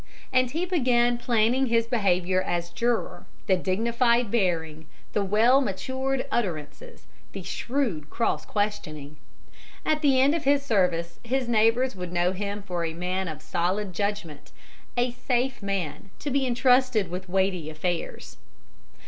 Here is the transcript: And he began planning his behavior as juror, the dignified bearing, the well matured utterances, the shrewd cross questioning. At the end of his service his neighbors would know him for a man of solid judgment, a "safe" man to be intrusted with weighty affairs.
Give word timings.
And 0.33 0.49
he 0.49 0.65
began 0.65 1.19
planning 1.19 1.67
his 1.67 1.85
behavior 1.85 2.41
as 2.41 2.71
juror, 2.71 3.27
the 3.45 3.55
dignified 3.55 4.31
bearing, 4.31 4.87
the 5.13 5.23
well 5.23 5.61
matured 5.61 6.25
utterances, 6.31 7.05
the 7.33 7.43
shrewd 7.43 8.09
cross 8.09 8.43
questioning. 8.43 9.17
At 9.85 10.01
the 10.01 10.19
end 10.19 10.33
of 10.33 10.43
his 10.43 10.63
service 10.63 11.19
his 11.23 11.47
neighbors 11.47 11.95
would 11.95 12.11
know 12.11 12.31
him 12.31 12.63
for 12.63 12.83
a 12.83 12.95
man 12.95 13.27
of 13.27 13.43
solid 13.43 13.93
judgment, 13.93 14.51
a 14.97 15.11
"safe" 15.11 15.61
man 15.61 16.09
to 16.17 16.31
be 16.31 16.47
intrusted 16.47 17.11
with 17.11 17.29
weighty 17.29 17.69
affairs. 17.69 18.37